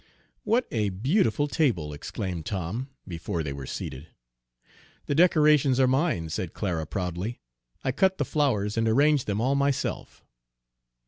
[0.45, 4.07] "What a beautiful table!" exclaimed Tom, before they were seated.
[5.05, 7.39] "The decorations are mine," said Clara proudly.
[7.83, 10.25] "I cut the flowers and arranged them all myself."